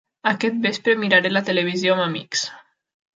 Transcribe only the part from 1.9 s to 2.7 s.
amb amics.